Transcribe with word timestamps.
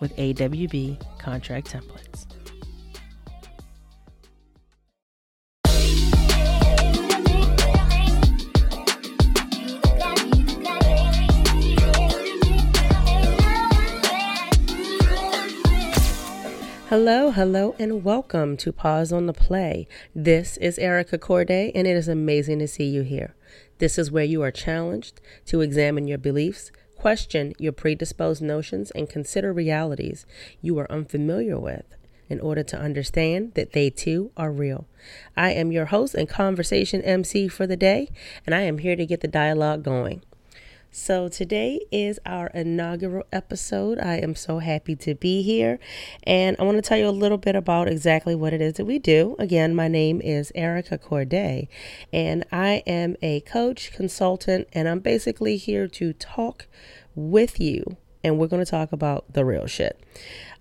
with 0.00 0.16
AWB 0.16 1.18
contract 1.18 1.72
templates. 1.72 2.26
Hello, 16.96 17.32
hello, 17.32 17.74
and 17.76 18.04
welcome 18.04 18.56
to 18.58 18.72
Pause 18.72 19.12
on 19.12 19.26
the 19.26 19.32
Play. 19.32 19.88
This 20.14 20.56
is 20.58 20.78
Erica 20.78 21.18
Courdae, 21.18 21.72
and 21.74 21.88
it 21.88 21.96
is 21.96 22.06
amazing 22.06 22.60
to 22.60 22.68
see 22.68 22.84
you 22.84 23.02
here. 23.02 23.34
This 23.78 23.98
is 23.98 24.12
where 24.12 24.22
you 24.22 24.42
are 24.42 24.52
challenged 24.52 25.20
to 25.46 25.60
examine 25.60 26.06
your 26.06 26.18
beliefs, 26.18 26.70
question 27.04 27.52
your 27.58 27.70
predisposed 27.70 28.40
notions, 28.40 28.90
and 28.92 29.10
consider 29.10 29.52
realities 29.52 30.24
you 30.62 30.78
are 30.78 30.90
unfamiliar 30.90 31.58
with 31.58 31.84
in 32.30 32.40
order 32.40 32.62
to 32.62 32.78
understand 32.78 33.52
that 33.52 33.72
they 33.72 33.90
too 33.90 34.30
are 34.38 34.50
real. 34.50 34.86
I 35.36 35.50
am 35.50 35.70
your 35.70 35.84
host 35.84 36.14
and 36.14 36.26
conversation 36.26 37.02
MC 37.02 37.46
for 37.48 37.66
the 37.66 37.76
day, 37.76 38.08
and 38.46 38.54
I 38.54 38.62
am 38.62 38.78
here 38.78 38.96
to 38.96 39.04
get 39.04 39.20
the 39.20 39.28
dialogue 39.28 39.82
going. 39.82 40.22
So, 40.96 41.26
today 41.26 41.80
is 41.90 42.20
our 42.24 42.46
inaugural 42.54 43.24
episode. 43.32 43.98
I 43.98 44.18
am 44.18 44.36
so 44.36 44.60
happy 44.60 44.94
to 44.94 45.16
be 45.16 45.42
here. 45.42 45.80
And 46.22 46.54
I 46.60 46.62
want 46.62 46.76
to 46.76 46.82
tell 46.82 46.96
you 46.96 47.08
a 47.08 47.10
little 47.10 47.36
bit 47.36 47.56
about 47.56 47.88
exactly 47.88 48.36
what 48.36 48.52
it 48.52 48.60
is 48.60 48.74
that 48.74 48.84
we 48.84 49.00
do. 49.00 49.34
Again, 49.40 49.74
my 49.74 49.88
name 49.88 50.20
is 50.20 50.52
Erica 50.54 50.96
Courdae, 50.96 51.66
and 52.12 52.44
I 52.52 52.84
am 52.86 53.16
a 53.22 53.40
coach, 53.40 53.90
consultant, 53.90 54.68
and 54.72 54.88
I'm 54.88 55.00
basically 55.00 55.56
here 55.56 55.88
to 55.88 56.12
talk 56.12 56.68
with 57.16 57.58
you. 57.58 57.96
And 58.24 58.38
we're 58.38 58.48
going 58.48 58.64
to 58.64 58.70
talk 58.70 58.90
about 58.90 59.32
the 59.32 59.44
real 59.44 59.66
shit. 59.66 60.00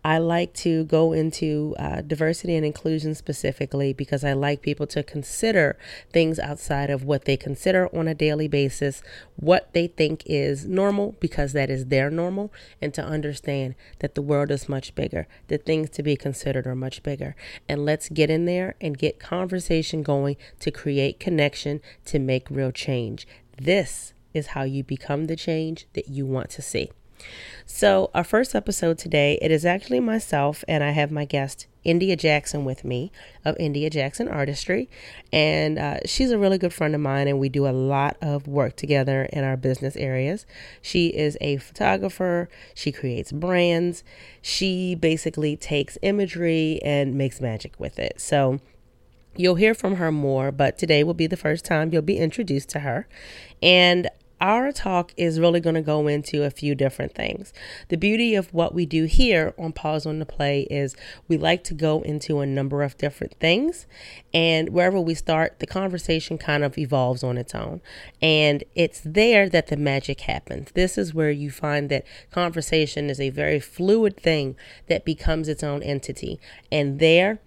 I 0.05 0.17
like 0.17 0.53
to 0.55 0.83
go 0.83 1.13
into 1.13 1.75
uh, 1.79 2.01
diversity 2.01 2.57
and 2.57 2.65
inclusion 2.65 3.15
specifically 3.15 3.93
because 3.93 4.25
I 4.25 4.33
like 4.33 4.61
people 4.61 4.85
to 4.87 5.01
consider 5.01 5.77
things 6.11 6.39
outside 6.39 6.89
of 6.89 7.05
what 7.05 7.23
they 7.23 7.37
consider 7.37 7.87
on 7.95 8.09
a 8.09 8.13
daily 8.13 8.49
basis, 8.49 9.01
what 9.37 9.71
they 9.71 9.87
think 9.87 10.23
is 10.25 10.65
normal 10.65 11.15
because 11.21 11.53
that 11.53 11.69
is 11.69 11.85
their 11.85 12.09
normal, 12.09 12.51
and 12.81 12.93
to 12.95 13.01
understand 13.01 13.75
that 13.99 14.15
the 14.15 14.21
world 14.21 14.51
is 14.51 14.67
much 14.67 14.93
bigger, 14.93 15.25
the 15.47 15.57
things 15.57 15.89
to 15.91 16.03
be 16.03 16.17
considered 16.17 16.67
are 16.67 16.75
much 16.75 17.01
bigger. 17.01 17.33
And 17.69 17.85
let's 17.85 18.09
get 18.09 18.29
in 18.29 18.43
there 18.43 18.75
and 18.81 18.97
get 18.97 19.21
conversation 19.21 20.03
going 20.03 20.35
to 20.59 20.69
create 20.69 21.21
connection 21.21 21.79
to 22.07 22.19
make 22.19 22.49
real 22.49 22.73
change. 22.73 23.25
This 23.57 24.13
is 24.33 24.47
how 24.47 24.63
you 24.63 24.83
become 24.83 25.27
the 25.27 25.37
change 25.37 25.87
that 25.93 26.09
you 26.09 26.25
want 26.25 26.49
to 26.49 26.61
see. 26.61 26.91
So, 27.65 28.11
our 28.13 28.23
first 28.23 28.55
episode 28.55 28.97
today, 28.97 29.39
it 29.41 29.49
is 29.49 29.65
actually 29.65 30.01
myself, 30.01 30.63
and 30.67 30.83
I 30.83 30.91
have 30.91 31.11
my 31.11 31.23
guest 31.23 31.67
India 31.83 32.15
Jackson 32.15 32.65
with 32.65 32.83
me 32.83 33.11
of 33.45 33.55
India 33.57 33.89
Jackson 33.89 34.27
Artistry. 34.27 34.89
And 35.31 35.79
uh, 35.79 35.99
she's 36.05 36.31
a 36.31 36.37
really 36.37 36.57
good 36.57 36.73
friend 36.73 36.93
of 36.93 37.01
mine, 37.01 37.27
and 37.27 37.39
we 37.39 37.47
do 37.49 37.65
a 37.65 37.71
lot 37.71 38.17
of 38.21 38.47
work 38.47 38.75
together 38.75 39.29
in 39.31 39.43
our 39.45 39.55
business 39.55 39.95
areas. 39.95 40.45
She 40.81 41.07
is 41.07 41.37
a 41.39 41.57
photographer, 41.57 42.49
she 42.75 42.91
creates 42.91 43.31
brands, 43.31 44.03
she 44.41 44.93
basically 44.93 45.55
takes 45.55 45.97
imagery 46.01 46.81
and 46.83 47.15
makes 47.15 47.39
magic 47.39 47.79
with 47.79 47.97
it. 47.97 48.19
So, 48.19 48.59
You'll 49.35 49.55
hear 49.55 49.73
from 49.73 49.95
her 49.95 50.11
more, 50.11 50.51
but 50.51 50.77
today 50.77 51.03
will 51.03 51.15
be 51.15 51.25
the 51.25 51.35
first 51.35 51.65
time 51.65 51.91
you'll 51.91 52.03
be 52.03 52.19
introduced 52.19 52.69
to 52.69 52.81
her. 52.81 53.07
And 53.63 54.07
our 54.43 54.73
talk 54.73 55.13
is 55.15 55.39
really 55.39 55.61
going 55.61 55.73
to 55.73 55.81
go 55.81 56.05
into 56.07 56.43
a 56.43 56.51
few 56.51 56.75
different 56.75 57.15
things. 57.15 57.53
The 57.87 57.95
beauty 57.95 58.35
of 58.35 58.53
what 58.53 58.75
we 58.75 58.85
do 58.85 59.05
here 59.05 59.53
on 59.57 59.71
Pause 59.71 60.05
on 60.05 60.19
the 60.19 60.25
Play 60.25 60.67
is 60.69 60.97
we 61.29 61.37
like 61.37 61.63
to 61.63 61.73
go 61.73 62.01
into 62.01 62.41
a 62.41 62.45
number 62.45 62.83
of 62.83 62.97
different 62.97 63.39
things, 63.39 63.87
and 64.33 64.69
wherever 64.69 64.99
we 64.99 65.15
start, 65.15 65.59
the 65.59 65.65
conversation 65.65 66.37
kind 66.37 66.63
of 66.65 66.77
evolves 66.77 67.23
on 67.23 67.37
its 67.37 67.55
own. 67.55 67.79
And 68.21 68.65
it's 68.75 69.01
there 69.05 69.47
that 69.47 69.67
the 69.67 69.77
magic 69.77 70.21
happens. 70.21 70.71
This 70.73 70.97
is 70.97 71.13
where 71.13 71.31
you 71.31 71.49
find 71.49 71.89
that 71.89 72.05
conversation 72.29 73.09
is 73.09 73.21
a 73.21 73.29
very 73.29 73.61
fluid 73.61 74.17
thing 74.17 74.57
that 74.87 75.05
becomes 75.05 75.47
its 75.47 75.63
own 75.63 75.81
entity. 75.81 76.37
And 76.69 76.99
there, 76.99 77.39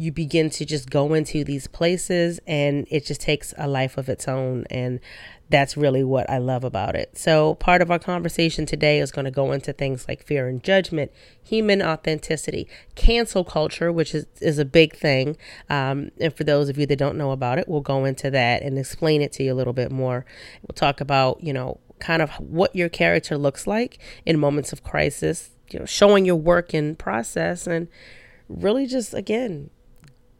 you 0.00 0.10
begin 0.10 0.48
to 0.48 0.64
just 0.64 0.88
go 0.88 1.12
into 1.12 1.44
these 1.44 1.66
places 1.66 2.40
and 2.46 2.86
it 2.90 3.04
just 3.04 3.20
takes 3.20 3.52
a 3.58 3.68
life 3.68 3.98
of 3.98 4.08
its 4.08 4.26
own 4.26 4.64
and 4.70 4.98
that's 5.50 5.76
really 5.76 6.02
what 6.02 6.30
I 6.30 6.38
love 6.38 6.64
about 6.64 6.94
it. 6.94 7.18
So, 7.18 7.56
part 7.56 7.82
of 7.82 7.90
our 7.90 7.98
conversation 7.98 8.64
today 8.64 8.98
is 9.00 9.10
going 9.10 9.26
to 9.26 9.30
go 9.30 9.52
into 9.52 9.74
things 9.74 10.06
like 10.08 10.24
fear 10.24 10.48
and 10.48 10.62
judgment, 10.62 11.12
human 11.42 11.82
authenticity, 11.82 12.66
cancel 12.94 13.44
culture, 13.44 13.92
which 13.92 14.14
is, 14.14 14.24
is 14.40 14.58
a 14.58 14.64
big 14.64 14.96
thing. 14.96 15.36
Um, 15.68 16.12
and 16.18 16.32
for 16.32 16.44
those 16.44 16.70
of 16.70 16.78
you 16.78 16.86
that 16.86 16.96
don't 16.96 17.18
know 17.18 17.32
about 17.32 17.58
it, 17.58 17.68
we'll 17.68 17.82
go 17.82 18.06
into 18.06 18.30
that 18.30 18.62
and 18.62 18.78
explain 18.78 19.20
it 19.20 19.32
to 19.32 19.42
you 19.42 19.52
a 19.52 19.56
little 19.56 19.74
bit 19.74 19.90
more. 19.92 20.24
We'll 20.62 20.76
talk 20.76 21.02
about, 21.02 21.42
you 21.42 21.52
know, 21.52 21.78
kind 21.98 22.22
of 22.22 22.30
what 22.38 22.74
your 22.74 22.88
character 22.88 23.36
looks 23.36 23.66
like 23.66 23.98
in 24.24 24.38
moments 24.38 24.72
of 24.72 24.82
crisis, 24.82 25.50
you 25.70 25.80
know, 25.80 25.84
showing 25.84 26.24
your 26.24 26.36
work 26.36 26.72
in 26.72 26.96
process, 26.96 27.66
and 27.66 27.88
really 28.48 28.86
just, 28.86 29.12
again, 29.12 29.68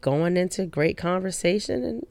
going 0.01 0.35
into 0.35 0.65
great 0.65 0.97
conversation 0.97 1.83
and 1.83 2.05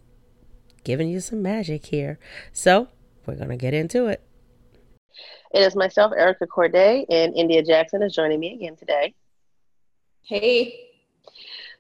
giving 0.85 1.09
you 1.09 1.21
some 1.21 1.43
magic 1.43 1.87
here. 1.87 2.19
So 2.53 2.89
we're 3.27 3.37
going 3.37 3.51
to 3.51 3.57
get 3.57 3.75
into 3.75 4.07
it. 4.07 4.23
It 5.53 5.61
is 5.61 5.75
myself, 5.75 6.13
Erica 6.17 6.47
Courdae, 6.47 7.05
and 7.11 7.35
India 7.35 7.63
Jackson 7.63 8.03
is 8.03 8.15
joining 8.15 8.39
me 8.41 8.55
again 8.55 8.77
today. 8.77 9.15
Hey. 10.23 10.87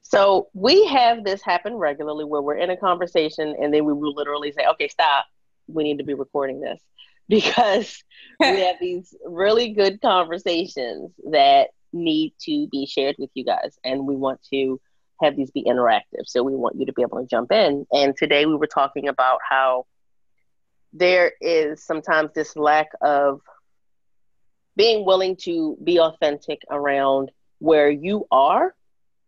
So 0.02 0.48
we 0.54 0.86
have 0.86 1.22
this 1.22 1.40
happen 1.40 1.74
regularly 1.74 2.24
where 2.24 2.42
we're 2.42 2.56
in 2.56 2.70
a 2.70 2.76
conversation 2.76 3.54
and 3.62 3.72
then 3.72 3.84
we 3.84 3.92
will 3.92 4.12
literally 4.12 4.50
say, 4.50 4.66
okay, 4.72 4.88
stop. 4.88 5.26
We 5.68 5.84
need 5.84 5.98
to 5.98 6.04
be 6.04 6.14
recording 6.14 6.60
this 6.60 6.80
because 7.28 8.02
we 8.40 8.60
have 8.60 8.76
these 8.80 9.14
really 9.24 9.68
good 9.72 10.00
conversations 10.00 11.12
that 11.30 11.68
need 11.92 12.34
to 12.40 12.66
be 12.72 12.86
shared 12.86 13.14
with 13.20 13.30
you 13.34 13.44
guys. 13.44 13.78
And 13.84 14.04
we 14.04 14.16
want 14.16 14.40
to 14.52 14.80
have 15.22 15.36
these 15.36 15.50
be 15.50 15.64
interactive. 15.64 16.26
So 16.26 16.42
we 16.42 16.54
want 16.54 16.76
you 16.78 16.86
to 16.86 16.92
be 16.92 17.02
able 17.02 17.18
to 17.20 17.26
jump 17.26 17.52
in. 17.52 17.86
And 17.92 18.16
today 18.16 18.46
we 18.46 18.56
were 18.56 18.66
talking 18.66 19.08
about 19.08 19.40
how 19.48 19.86
there 20.92 21.32
is 21.40 21.84
sometimes 21.84 22.30
this 22.34 22.56
lack 22.56 22.88
of 23.00 23.40
being 24.76 25.04
willing 25.04 25.36
to 25.36 25.76
be 25.82 26.00
authentic 26.00 26.60
around 26.70 27.30
where 27.58 27.90
you 27.90 28.26
are 28.30 28.74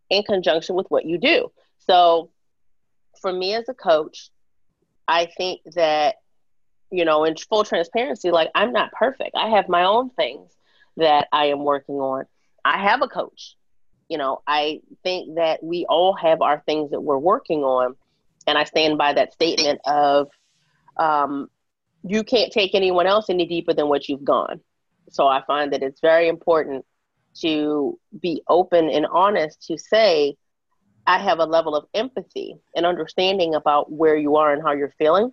in 0.09 0.23
conjunction 0.23 0.75
with 0.75 0.87
what 0.89 1.05
you 1.05 1.17
do. 1.17 1.51
So 1.87 2.31
for 3.21 3.31
me 3.31 3.53
as 3.53 3.69
a 3.69 3.73
coach, 3.73 4.29
I 5.07 5.27
think 5.37 5.61
that, 5.75 6.15
you 6.91 7.05
know, 7.05 7.23
in 7.23 7.35
full 7.35 7.63
transparency, 7.63 8.31
like 8.31 8.49
I'm 8.55 8.71
not 8.71 8.91
perfect. 8.91 9.35
I 9.35 9.49
have 9.49 9.69
my 9.69 9.83
own 9.83 10.09
things 10.11 10.51
that 10.97 11.27
I 11.31 11.47
am 11.47 11.63
working 11.63 11.95
on. 11.95 12.25
I 12.65 12.77
have 12.77 13.01
a 13.01 13.07
coach 13.07 13.55
you 14.09 14.17
know, 14.17 14.41
I 14.47 14.81
think 15.03 15.35
that 15.35 15.63
we 15.63 15.85
all 15.87 16.13
have 16.15 16.41
our 16.41 16.61
things 16.65 16.91
that 16.91 17.01
we're 17.01 17.17
working 17.17 17.63
on. 17.63 17.95
And 18.45 18.57
I 18.57 18.65
stand 18.65 18.97
by 18.97 19.13
that 19.13 19.33
statement 19.33 19.79
of 19.85 20.27
um, 20.97 21.49
you 22.03 22.23
can't 22.23 22.51
take 22.51 22.75
anyone 22.75 23.07
else 23.07 23.29
any 23.29 23.45
deeper 23.45 23.73
than 23.73 23.87
what 23.87 24.09
you've 24.09 24.23
gone. 24.23 24.59
So 25.09 25.27
I 25.27 25.43
find 25.45 25.71
that 25.73 25.83
it's 25.83 26.01
very 26.01 26.27
important 26.27 26.85
to 27.41 27.99
be 28.21 28.43
open 28.47 28.89
and 28.89 29.05
honest 29.05 29.65
to 29.67 29.77
say, 29.77 30.35
I 31.05 31.19
have 31.19 31.39
a 31.39 31.45
level 31.45 31.75
of 31.75 31.85
empathy 31.93 32.55
and 32.75 32.85
understanding 32.85 33.55
about 33.55 33.91
where 33.91 34.15
you 34.15 34.35
are 34.37 34.53
and 34.53 34.61
how 34.61 34.73
you're 34.73 34.93
feeling 34.97 35.31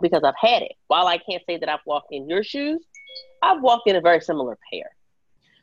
because 0.00 0.22
I've 0.24 0.34
had 0.40 0.62
it. 0.62 0.72
While 0.88 1.06
I 1.06 1.18
can't 1.18 1.42
say 1.46 1.58
that 1.58 1.68
I've 1.68 1.84
walked 1.86 2.12
in 2.12 2.28
your 2.28 2.42
shoes, 2.42 2.80
I've 3.42 3.62
walked 3.62 3.88
in 3.88 3.96
a 3.96 4.00
very 4.00 4.20
similar 4.20 4.58
pair. 4.72 4.90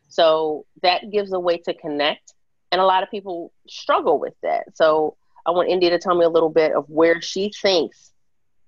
So 0.08 0.66
that 0.84 1.12
gives 1.12 1.34
a 1.34 1.40
way 1.40 1.58
to 1.60 1.74
connect. 1.74 2.34
And 2.72 2.82
a 2.82 2.86
lot 2.86 3.04
of 3.04 3.12
people 3.12 3.54
struggle 3.68 4.20
with 4.20 4.34
that. 4.44 4.76
So 4.76 5.16
I 5.46 5.52
want 5.52 5.70
India 5.70 5.90
to 5.90 6.00
tell 6.00 6.16
me 6.16 6.26
a 6.26 6.30
little 6.30 6.50
bit 6.50 6.74
of 6.74 6.90
where 6.90 7.22
she 7.22 7.52
thinks 7.62 8.12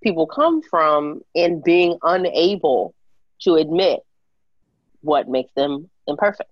people 0.02 0.26
come 0.26 0.62
from 0.62 1.22
in 1.34 1.62
being 1.62 1.98
unable 2.04 2.94
to 3.42 3.56
admit 3.56 4.00
what 5.02 5.28
makes 5.28 5.52
them 5.54 5.90
imperfect. 6.08 6.50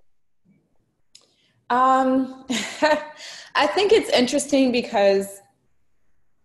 Um, 1.69 2.45
I 3.56 3.68
think 3.68 3.92
it's 3.92 4.10
interesting 4.10 4.72
because 4.72 5.42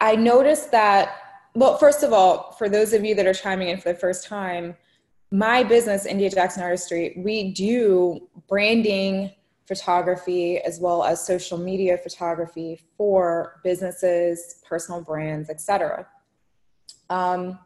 I 0.00 0.16
noticed 0.16 0.72
that, 0.72 1.16
well, 1.54 1.76
first 1.78 2.02
of 2.02 2.12
all, 2.12 2.52
for 2.52 2.68
those 2.68 2.92
of 2.92 3.04
you 3.04 3.14
that 3.14 3.26
are 3.26 3.34
chiming 3.34 3.68
in 3.68 3.78
for 3.78 3.92
the 3.92 3.98
first 3.98 4.26
time, 4.26 4.76
my 5.32 5.62
business, 5.64 6.04
India 6.04 6.28
Jackson 6.28 6.62
Artistry, 6.62 7.14
we 7.16 7.52
do 7.52 8.28
branding 8.48 9.32
photography 9.66 10.58
as 10.58 10.78
well 10.78 11.02
as 11.02 11.26
social 11.26 11.56
media 11.56 11.96
photography 11.96 12.78
for 12.98 13.60
businesses, 13.64 14.62
personal 14.68 15.00
brands, 15.00 15.48
etc. 15.48 16.06
Um, 17.08 17.58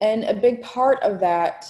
and 0.00 0.24
a 0.24 0.34
big 0.34 0.62
part 0.62 1.02
of 1.02 1.18
that 1.18 1.66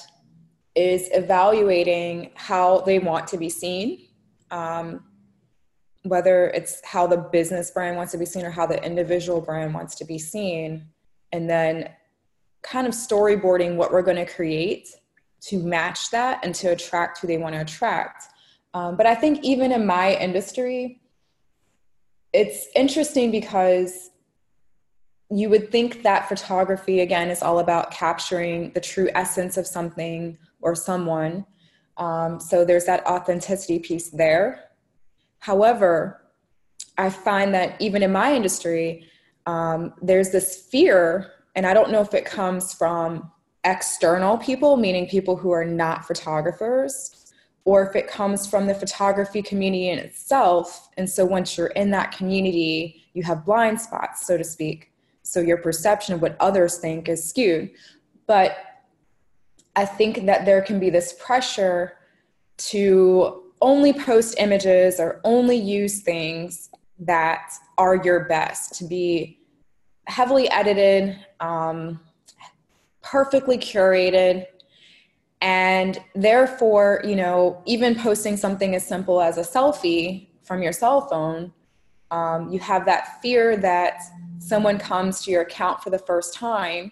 is 0.74 1.08
evaluating 1.12 2.30
how 2.34 2.80
they 2.80 2.98
want 2.98 3.26
to 3.28 3.38
be 3.38 3.48
seen, 3.48 4.08
um, 4.50 5.02
whether 6.02 6.48
it's 6.50 6.84
how 6.84 7.06
the 7.06 7.16
business 7.16 7.70
brand 7.70 7.96
wants 7.96 8.12
to 8.12 8.18
be 8.18 8.26
seen 8.26 8.44
or 8.44 8.50
how 8.50 8.66
the 8.66 8.82
individual 8.84 9.40
brand 9.40 9.72
wants 9.72 9.94
to 9.94 10.04
be 10.04 10.18
seen, 10.18 10.86
and 11.32 11.48
then 11.48 11.88
kind 12.62 12.86
of 12.86 12.92
storyboarding 12.92 13.76
what 13.76 13.90
we're 13.90 14.02
going 14.02 14.16
to 14.16 14.26
create 14.26 14.90
to 15.40 15.58
match 15.62 16.10
that 16.10 16.40
and 16.44 16.54
to 16.56 16.68
attract 16.68 17.18
who 17.18 17.26
they 17.26 17.38
want 17.38 17.54
to 17.54 17.60
attract. 17.60 18.24
Um, 18.74 18.96
but 18.96 19.06
I 19.06 19.14
think 19.14 19.44
even 19.44 19.72
in 19.72 19.86
my 19.86 20.14
industry, 20.16 21.00
it's 22.32 22.66
interesting 22.74 23.30
because 23.30 24.10
you 25.30 25.48
would 25.50 25.70
think 25.70 26.02
that 26.02 26.28
photography, 26.28 27.00
again, 27.00 27.30
is 27.30 27.42
all 27.42 27.58
about 27.58 27.90
capturing 27.90 28.72
the 28.72 28.80
true 28.80 29.10
essence 29.14 29.56
of 29.56 29.66
something 29.66 30.38
or 30.60 30.74
someone. 30.74 31.44
Um, 31.96 32.40
so 32.40 32.64
there's 32.64 32.86
that 32.86 33.06
authenticity 33.06 33.78
piece 33.78 34.10
there. 34.10 34.70
However, 35.38 36.22
I 36.96 37.10
find 37.10 37.54
that 37.54 37.80
even 37.80 38.02
in 38.02 38.12
my 38.12 38.34
industry, 38.34 39.06
um, 39.46 39.94
there's 40.02 40.30
this 40.30 40.66
fear, 40.70 41.32
and 41.54 41.66
I 41.66 41.74
don't 41.74 41.90
know 41.90 42.00
if 42.00 42.14
it 42.14 42.24
comes 42.24 42.72
from 42.72 43.30
external 43.64 44.38
people, 44.38 44.76
meaning 44.76 45.06
people 45.06 45.36
who 45.36 45.50
are 45.50 45.64
not 45.64 46.06
photographers, 46.06 47.32
or 47.64 47.86
if 47.86 47.94
it 47.94 48.08
comes 48.08 48.46
from 48.46 48.66
the 48.66 48.74
photography 48.74 49.42
community 49.42 49.90
in 49.90 49.98
itself. 49.98 50.88
And 50.96 51.08
so 51.08 51.26
once 51.26 51.58
you're 51.58 51.66
in 51.68 51.90
that 51.90 52.12
community, 52.12 53.04
you 53.12 53.22
have 53.24 53.44
blind 53.44 53.80
spots, 53.80 54.26
so 54.26 54.38
to 54.38 54.44
speak. 54.44 54.92
So 55.22 55.40
your 55.40 55.58
perception 55.58 56.14
of 56.14 56.22
what 56.22 56.36
others 56.40 56.78
think 56.78 57.08
is 57.08 57.28
skewed. 57.28 57.70
But 58.26 58.56
I 59.76 59.84
think 59.84 60.24
that 60.26 60.46
there 60.46 60.62
can 60.62 60.80
be 60.80 60.88
this 60.88 61.12
pressure 61.12 61.92
to 62.58 63.44
only 63.60 63.92
post 63.92 64.36
images 64.38 64.98
or 64.98 65.20
only 65.24 65.56
use 65.56 66.00
things 66.00 66.70
that 67.00 67.52
are 67.76 67.96
your 67.96 68.24
best, 68.24 68.74
to 68.74 68.84
be 68.84 69.40
heavily 70.06 70.50
edited, 70.50 71.18
um, 71.40 72.00
perfectly 73.10 73.58
curated. 73.58 74.46
And 75.40 75.98
therefore 76.14 77.00
you 77.04 77.14
know 77.14 77.62
even 77.64 77.94
posting 77.94 78.36
something 78.36 78.74
as 78.74 78.84
simple 78.84 79.20
as 79.20 79.38
a 79.38 79.42
selfie 79.42 80.28
from 80.42 80.62
your 80.62 80.72
cell 80.72 81.02
phone 81.02 81.52
um, 82.10 82.50
you 82.50 82.58
have 82.58 82.84
that 82.86 83.20
fear 83.22 83.56
that 83.56 84.00
someone 84.38 84.78
comes 84.78 85.22
to 85.22 85.30
your 85.30 85.42
account 85.42 85.80
for 85.80 85.90
the 85.90 85.98
first 85.98 86.34
time 86.34 86.90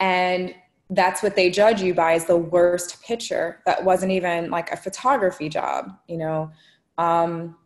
and 0.00 0.54
that's 0.90 1.22
what 1.22 1.34
they 1.34 1.50
judge 1.50 1.80
you 1.80 1.94
by 1.94 2.12
is 2.12 2.26
the 2.26 2.36
worst 2.36 3.02
picture 3.02 3.62
that 3.64 3.82
wasn't 3.84 4.10
even 4.10 4.50
like 4.50 4.70
a 4.70 4.76
photography 4.76 5.48
job 5.48 5.92
you 6.08 6.18
know? 6.18 6.50
Um, 6.98 7.56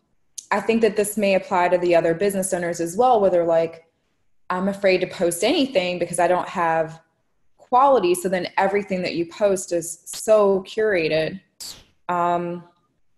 i 0.52 0.60
think 0.60 0.82
that 0.82 0.94
this 0.94 1.16
may 1.16 1.34
apply 1.34 1.68
to 1.68 1.78
the 1.78 1.96
other 1.96 2.14
business 2.14 2.52
owners 2.52 2.80
as 2.80 2.96
well 2.96 3.20
where 3.20 3.30
they're 3.30 3.44
like 3.44 3.86
I'm 4.52 4.68
afraid 4.68 5.00
to 5.00 5.06
post 5.06 5.42
anything 5.42 5.98
because 5.98 6.18
I 6.18 6.28
don't 6.28 6.48
have 6.48 7.00
quality. 7.56 8.14
So 8.14 8.28
then 8.28 8.48
everything 8.58 9.00
that 9.00 9.14
you 9.14 9.24
post 9.24 9.72
is 9.72 10.02
so 10.04 10.62
curated. 10.64 11.40
Um, 12.10 12.62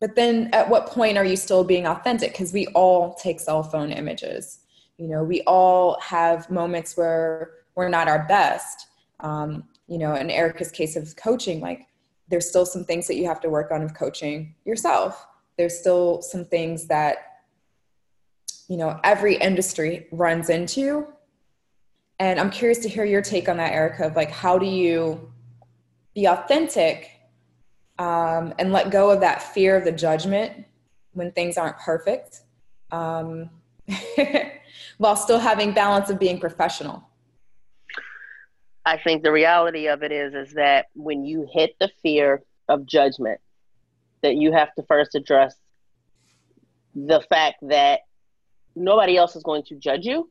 but 0.01 0.15
then 0.15 0.49
at 0.53 0.69
what 0.69 0.87
point 0.87 1.19
are 1.19 1.25
you 1.25 1.35
still 1.35 1.65
being 1.65 1.89
authentic? 1.89 2.31
Because 2.31 2.53
we 2.53 2.69
all 2.69 3.15
take 3.15 3.41
cell 3.41 3.65
phone 3.65 3.91
images. 3.91 4.61
You 4.97 5.09
know, 5.09 5.25
we 5.25 5.43
all 5.43 5.99
have 6.01 6.49
moments 6.53 6.97
where 6.97 7.51
we're 7.75 7.89
not 7.89 8.07
our 8.07 8.27
best. 8.29 8.87
Um, 9.19 9.65
you 9.89 9.99
know, 9.99 10.15
in 10.15 10.31
Erica's 10.31 10.71
case 10.71 10.95
of 10.95 11.17
coaching, 11.17 11.61
like 11.61 11.89
there's 12.29 12.49
still 12.49 12.65
some 12.65 12.85
things 12.85 13.09
that 13.09 13.17
you 13.17 13.27
have 13.27 13.41
to 13.41 13.49
work 13.49 13.73
on 13.73 13.83
of 13.83 13.93
coaching 13.93 14.55
yourself. 14.65 15.27
There's 15.59 15.77
still 15.77 16.23
some 16.23 16.45
things 16.45 16.87
that, 16.87 17.17
you 18.69 18.77
know, 18.77 19.01
every 19.03 19.35
industry 19.35 20.07
runs 20.13 20.49
into 20.49 21.09
and 22.19 22.39
I'm 22.39 22.51
curious 22.51 22.79
to 22.81 22.89
hear 22.89 23.05
your 23.05 23.23
take 23.23 23.49
on 23.49 23.57
that, 23.57 23.73
Erica, 23.73 24.07
of 24.07 24.17
like 24.17 24.31
how 24.31 24.59
do 24.59 24.67
you 24.67 25.33
be 26.15 26.27
authentic 26.27 27.11
um, 27.99 28.55
and 28.59 28.73
let 28.73 28.91
go 28.91 29.11
of 29.11 29.21
that 29.21 29.43
fear 29.43 29.77
of 29.77 29.85
the 29.85 29.93
judgment 29.93 30.65
when 31.13 31.33
things 31.33 31.57
aren't 31.59 31.79
perfect 31.79 32.43
um, 32.93 33.51
while 34.99 35.17
still 35.17 35.39
having 35.39 35.73
balance 35.73 36.11
of 36.11 36.19
being 36.19 36.39
professional? 36.39 37.05
I 38.87 38.99
think 38.99 39.23
the 39.23 39.33
reality 39.33 39.89
of 39.89 40.03
it 40.03 40.13
is 40.13 40.35
is 40.35 40.55
that 40.55 40.87
when 40.95 41.25
you 41.25 41.49
hit 41.51 41.75
the 41.81 41.91
fear 42.03 42.43
of 42.69 42.87
judgment, 42.87 43.41
that 44.23 44.37
you 44.37 44.53
have 44.53 44.75
to 44.75 44.83
first 44.85 45.15
address 45.15 45.57
the 46.95 47.21
fact 47.29 47.57
that 47.63 48.01
nobody 48.77 49.17
else 49.17 49.37
is 49.37 49.43
going 49.43 49.65
to 49.65 49.75
judge 49.75 50.05
you 50.05 50.31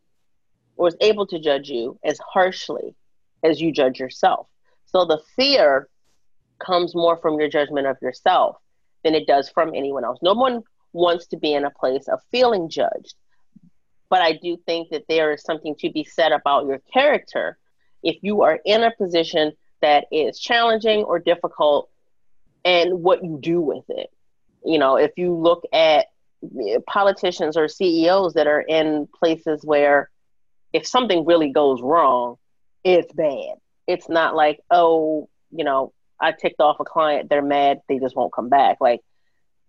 or 0.75 0.88
is 0.88 0.96
able 1.01 1.27
to 1.27 1.39
judge 1.39 1.70
you 1.70 2.00
as 2.03 2.20
harshly 2.20 2.96
as 3.44 3.62
you 3.62 3.72
judge 3.72 4.00
yourself. 4.00 4.48
So 4.86 5.06
the 5.06 5.22
fear 5.36 5.88
comes 6.60 6.96
more 6.96 7.18
from 7.18 7.39
your 7.39 7.50
judgment 7.50 7.88
of 7.88 7.98
yourself 8.01 8.58
than 9.03 9.15
it 9.15 9.27
does 9.27 9.50
from 9.50 9.74
anyone 9.75 10.03
else. 10.03 10.20
No 10.22 10.34
one 10.34 10.63
wants 10.94 11.27
to 11.27 11.38
be 11.38 11.53
in 11.53 11.65
a 11.65 11.72
place 11.72 12.08
of 12.08 12.20
feeling 12.32 12.70
judged. 12.70 13.15
But 14.10 14.22
I 14.22 14.34
do 14.34 14.58
think 14.65 14.89
that 14.92 15.06
there 15.10 15.34
is 15.34 15.42
something 15.42 15.75
to 15.80 15.92
be 15.92 16.03
said 16.03 16.32
about 16.32 16.68
your 16.68 16.80
character 16.94 17.58
if 18.03 18.18
you 18.22 18.44
are 18.44 18.60
in 18.63 18.84
a 18.84 18.92
position 18.96 19.53
that 19.82 20.06
is 20.12 20.39
challenging 20.39 21.03
or 21.03 21.20
difficult 21.20 21.89
and 22.63 23.01
what 23.01 23.24
you 23.24 23.38
do 23.42 23.60
with 23.60 23.84
it. 23.89 24.12
You 24.65 24.77
know, 24.77 24.96
if 24.96 25.12
you 25.18 25.34
look 25.34 25.63
at 25.74 26.08
politicians 26.88 27.58
or 27.58 27.68
CEOs 27.68 28.34
that 28.34 28.48
are 28.48 28.62
in 28.62 29.08
places 29.20 29.63
where 29.63 30.10
if 30.74 30.88
something 30.88 31.25
really 31.25 31.51
goes 31.51 31.82
wrong, 31.82 32.38
it's 32.84 33.13
bad. 33.13 33.56
It's 33.88 34.10
not 34.10 34.36
like, 34.36 34.60
oh, 34.70 35.30
you 35.51 35.63
know, 35.63 35.94
I 36.20 36.32
ticked 36.32 36.60
off 36.60 36.80
a 36.80 36.84
client, 36.84 37.30
they're 37.30 37.42
mad, 37.42 37.82
they 37.88 38.00
just 38.00 38.15
won't 38.15 38.34
come 38.34 38.50
back. 38.50 38.77
Like, 38.82 39.01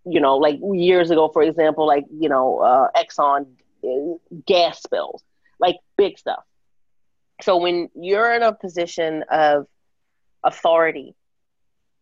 you 0.07 0.21
know, 0.21 0.37
like 0.37 0.59
years 0.73 1.11
ago, 1.11 1.29
for 1.29 1.43
example, 1.43 1.87
like, 1.87 2.05
you 2.11 2.29
know, 2.29 2.59
uh, 2.59 2.89
Exxon 2.97 3.47
uh, 3.85 4.17
gas 4.47 4.83
spills, 4.83 5.23
like 5.61 5.77
big 5.97 6.19
stuff. 6.19 6.43
So 7.43 7.57
when 7.57 7.89
you're 7.95 8.33
in 8.33 8.43
a 8.43 8.53
position 8.53 9.25
of 9.31 9.67
authority, 10.43 11.15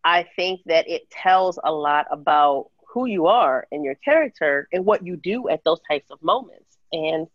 I 0.03 0.25
think 0.35 0.61
that 0.65 0.89
it 0.89 1.09
tells 1.09 1.57
a 1.63 1.71
lot 1.71 2.05
about 2.11 2.69
who 2.93 3.05
you 3.05 3.27
are 3.27 3.67
and 3.71 3.83
your 3.83 3.95
character 3.95 4.67
and 4.71 4.85
what 4.85 5.05
you 5.05 5.15
do 5.15 5.49
at 5.49 5.63
those 5.63 5.79
types 5.89 6.11
of 6.11 6.21
moments. 6.21 6.77
And 6.91 7.27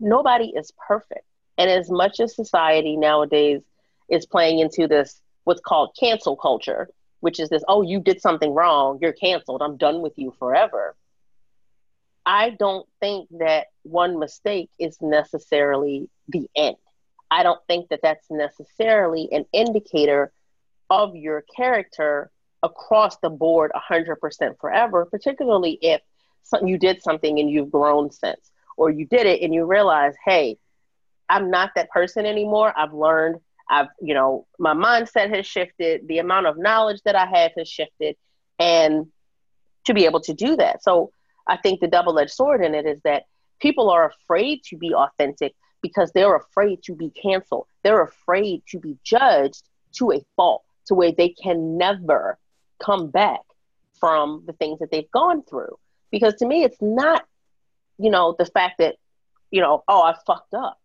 nobody 0.00 0.52
is 0.54 0.72
perfect. 0.86 1.24
And 1.56 1.70
as 1.70 1.90
much 1.90 2.20
as 2.20 2.34
society 2.34 2.96
nowadays 2.96 3.62
is 4.08 4.26
playing 4.26 4.60
into 4.60 4.86
this, 4.86 5.20
what's 5.44 5.60
called 5.60 5.96
cancel 5.98 6.36
culture, 6.36 6.88
which 7.20 7.40
is 7.40 7.48
this, 7.48 7.64
oh, 7.68 7.82
you 7.82 8.00
did 8.00 8.20
something 8.20 8.54
wrong, 8.54 8.98
you're 9.02 9.12
canceled, 9.12 9.62
I'm 9.62 9.76
done 9.76 10.00
with 10.00 10.12
you 10.16 10.32
forever. 10.38 10.94
I 12.24 12.50
don't 12.50 12.86
think 13.00 13.28
that 13.38 13.68
one 13.82 14.18
mistake 14.18 14.70
is 14.78 14.98
necessarily 15.00 16.10
the 16.28 16.48
end. 16.54 16.76
I 17.30 17.42
don't 17.42 17.60
think 17.66 17.88
that 17.88 18.00
that's 18.02 18.30
necessarily 18.30 19.28
an 19.32 19.46
indicator 19.52 20.32
of 20.90 21.16
your 21.16 21.42
character 21.56 22.30
across 22.62 23.16
the 23.18 23.30
board 23.30 23.72
100% 23.90 24.58
forever, 24.60 25.06
particularly 25.06 25.78
if 25.80 26.00
you 26.62 26.78
did 26.78 27.02
something 27.02 27.38
and 27.38 27.50
you've 27.50 27.70
grown 27.70 28.10
since, 28.10 28.50
or 28.78 28.90
you 28.90 29.04
did 29.06 29.26
it 29.26 29.42
and 29.42 29.52
you 29.52 29.66
realize, 29.66 30.14
hey, 30.24 30.56
I'm 31.28 31.50
not 31.50 31.72
that 31.74 31.90
person 31.90 32.24
anymore. 32.24 32.72
I've 32.76 32.94
learned, 32.94 33.40
I've, 33.68 33.88
you 34.00 34.14
know, 34.14 34.46
my 34.58 34.72
mindset 34.72 35.34
has 35.34 35.46
shifted, 35.46 36.08
the 36.08 36.18
amount 36.18 36.46
of 36.46 36.56
knowledge 36.56 37.02
that 37.04 37.14
I 37.16 37.26
have 37.26 37.52
has 37.58 37.68
shifted, 37.68 38.16
and 38.58 39.08
to 39.84 39.94
be 39.94 40.06
able 40.06 40.20
to 40.20 40.32
do 40.32 40.56
that. 40.56 40.82
So 40.82 41.10
I 41.46 41.56
think 41.56 41.80
the 41.80 41.88
double 41.88 42.18
edged 42.18 42.30
sword 42.30 42.64
in 42.64 42.74
it 42.74 42.86
is 42.86 43.00
that 43.04 43.24
people 43.60 43.90
are 43.90 44.06
afraid 44.08 44.62
to 44.64 44.76
be 44.76 44.94
authentic 44.94 45.54
because 45.82 46.12
they're 46.12 46.36
afraid 46.36 46.82
to 46.84 46.94
be 46.94 47.10
canceled. 47.10 47.66
They're 47.82 48.02
afraid 48.02 48.62
to 48.68 48.78
be 48.78 48.96
judged 49.04 49.62
to 49.94 50.12
a 50.12 50.20
fault, 50.36 50.62
to 50.86 50.94
where 50.94 51.12
they 51.12 51.30
can 51.30 51.76
never 51.76 52.38
come 52.82 53.10
back 53.10 53.40
from 53.98 54.44
the 54.46 54.52
things 54.52 54.78
that 54.78 54.90
they've 54.90 55.10
gone 55.10 55.42
through. 55.42 55.76
Because 56.10 56.34
to 56.36 56.46
me, 56.46 56.62
it's 56.62 56.80
not, 56.80 57.24
you 57.98 58.10
know, 58.10 58.34
the 58.38 58.46
fact 58.46 58.76
that, 58.78 58.96
you 59.50 59.60
know, 59.60 59.82
oh, 59.88 60.02
I 60.02 60.14
fucked 60.26 60.54
up. 60.54 60.78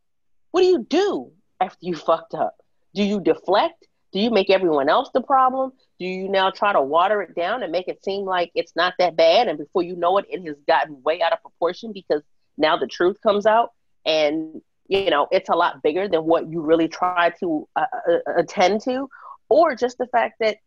What 0.52 0.62
do 0.62 0.68
you 0.68 0.86
do 0.88 1.32
after 1.60 1.80
you 1.82 1.96
fucked 1.96 2.34
up? 2.34 2.56
Do 2.94 3.04
you 3.04 3.22
deflect? 3.22 3.88
Do 4.12 4.20
you 4.20 4.30
make 4.30 4.50
everyone 4.50 4.90
else 4.90 5.10
the 5.14 5.22
problem? 5.22 5.72
Do 6.00 6.06
you 6.06 6.30
now 6.30 6.52
try 6.52 6.74
to 6.74 6.82
water 6.82 7.22
it 7.24 7.36
down 7.36 7.64
and 7.64 7.72
make 7.72 7.88
it 7.88 8.04
seem 8.04 8.26
like 8.26 8.52
it's 8.54 8.76
not 8.76 8.94
that 9.00 9.16
bad? 9.16 9.48
And 9.48 9.58
before 9.58 9.82
you 9.82 9.96
know 9.96 10.18
it, 10.18 10.26
it 10.30 10.46
has 10.46 10.58
gotten 10.68 11.02
way 11.02 11.22
out 11.22 11.34
of 11.34 11.42
proportion 11.42 11.92
because 11.94 12.22
now 12.58 12.78
the 12.78 12.88
truth 12.88 13.18
comes 13.22 13.48
out 13.48 13.72
and 14.06 14.62
you 14.88 15.10
know 15.10 15.28
it's 15.32 15.50
a 15.50 15.56
lot 15.56 15.82
bigger 15.82 16.08
than 16.08 16.26
what 16.26 16.52
you 16.52 16.62
really 16.62 16.88
try 16.88 17.32
to 17.40 17.68
uh, 17.76 17.86
uh, 18.08 18.18
attend 18.38 18.82
to 18.82 19.10
or 19.50 19.76
just 19.76 19.98
the 19.98 20.08
fact 20.08 20.36
that 20.40 20.58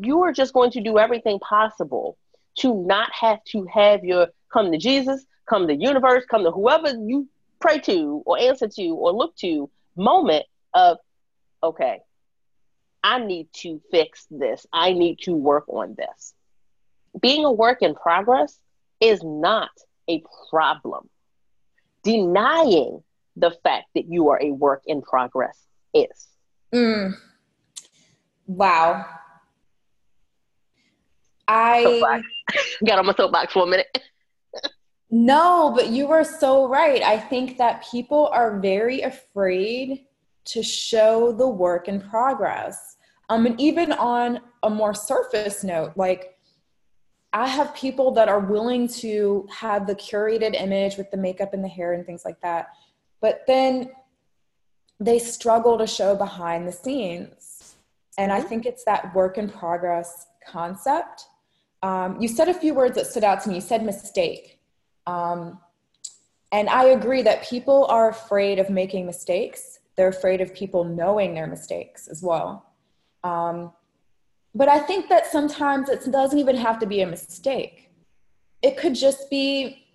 you 0.00 0.22
are 0.22 0.32
just 0.32 0.52
going 0.52 0.70
to 0.72 0.80
do 0.80 0.98
everything 0.98 1.38
possible 1.38 2.16
to 2.58 2.74
not 2.86 3.10
have 3.12 3.42
to 3.44 3.66
have 3.72 4.04
your 4.04 4.28
come 4.52 4.72
to 4.72 4.78
Jesus, 4.78 5.24
come 5.48 5.66
to 5.66 5.74
the 5.74 5.80
universe, 5.80 6.24
come 6.30 6.44
to 6.44 6.50
whoever 6.50 6.90
you 6.90 7.28
pray 7.60 7.78
to 7.80 8.22
or 8.26 8.38
answer 8.38 8.68
to 8.68 8.88
or 8.90 9.12
look 9.12 9.34
to 9.36 9.70
moment 9.96 10.44
of, 10.74 10.98
okay, 11.62 12.00
I 13.02 13.18
need 13.18 13.48
to 13.54 13.80
fix 13.90 14.26
this. 14.30 14.66
I 14.72 14.92
need 14.92 15.20
to 15.20 15.32
work 15.32 15.64
on 15.68 15.96
this. 15.96 16.34
Being 17.20 17.44
a 17.44 17.52
work 17.52 17.82
in 17.82 17.94
progress 17.94 18.58
is 19.00 19.22
not 19.22 19.70
a 20.08 20.22
problem. 20.50 21.08
Denying 22.02 23.02
the 23.36 23.50
fact 23.62 23.86
that 23.94 24.10
you 24.10 24.28
are 24.30 24.40
a 24.42 24.50
work 24.50 24.82
in 24.86 25.02
progress 25.02 25.58
is. 25.94 26.28
Mm. 26.72 27.16
Wow. 28.46 29.06
I 31.46 32.22
got 32.86 32.98
on 32.98 33.06
my 33.06 33.14
soapbox 33.14 33.52
for 33.52 33.64
a 33.64 33.66
minute. 33.66 34.02
No, 35.10 35.72
but 35.74 35.88
you 35.88 36.10
are 36.10 36.24
so 36.24 36.68
right. 36.68 37.02
I 37.02 37.18
think 37.18 37.58
that 37.58 37.86
people 37.90 38.28
are 38.32 38.60
very 38.60 39.02
afraid 39.02 40.06
to 40.46 40.62
show 40.62 41.32
the 41.32 41.48
work 41.48 41.88
in 41.88 42.00
progress. 42.00 42.96
Um, 43.28 43.46
and 43.46 43.60
even 43.60 43.92
on 43.92 44.40
a 44.62 44.70
more 44.70 44.94
surface 44.94 45.64
note, 45.64 45.92
like 45.96 46.38
I 47.32 47.46
have 47.46 47.74
people 47.74 48.10
that 48.12 48.28
are 48.28 48.40
willing 48.40 48.88
to 48.88 49.46
have 49.54 49.86
the 49.86 49.94
curated 49.94 50.54
image 50.60 50.96
with 50.96 51.10
the 51.10 51.16
makeup 51.16 51.52
and 51.52 51.62
the 51.62 51.68
hair 51.68 51.92
and 51.92 52.04
things 52.04 52.24
like 52.24 52.40
that, 52.40 52.68
but 53.20 53.42
then 53.46 53.90
they 55.00 55.18
struggle 55.18 55.78
to 55.78 55.86
show 55.86 56.16
behind 56.16 56.66
the 56.66 56.72
scenes. 56.72 57.76
And 58.16 58.32
I 58.32 58.40
mm-hmm. 58.40 58.48
think 58.48 58.66
it's 58.66 58.84
that 58.84 59.14
work 59.14 59.38
in 59.38 59.48
progress 59.48 60.26
concept 60.46 61.28
um, 61.82 62.20
you 62.20 62.28
said 62.28 62.48
a 62.48 62.54
few 62.54 62.74
words 62.74 62.96
that 62.96 63.06
stood 63.06 63.24
out 63.24 63.42
to 63.42 63.48
me. 63.48 63.56
You 63.56 63.60
said 63.60 63.84
mistake. 63.84 64.57
Um, 65.08 65.58
and 66.52 66.68
I 66.68 66.84
agree 66.98 67.22
that 67.22 67.42
people 67.42 67.86
are 67.86 68.08
afraid 68.10 68.58
of 68.58 68.68
making 68.68 69.06
mistakes. 69.06 69.80
They're 69.96 70.08
afraid 70.08 70.40
of 70.40 70.54
people 70.54 70.84
knowing 70.84 71.34
their 71.34 71.46
mistakes 71.46 72.08
as 72.08 72.22
well. 72.22 72.50
Um, 73.24 73.72
but 74.54 74.68
I 74.68 74.78
think 74.78 75.08
that 75.08 75.26
sometimes 75.26 75.88
it 75.88 76.10
doesn't 76.10 76.38
even 76.38 76.56
have 76.56 76.78
to 76.80 76.86
be 76.86 77.00
a 77.00 77.06
mistake. 77.06 77.90
It 78.62 78.76
could 78.76 78.94
just 78.94 79.30
be, 79.30 79.86